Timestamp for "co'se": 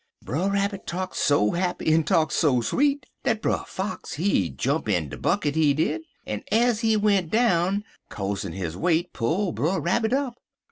8.09-8.41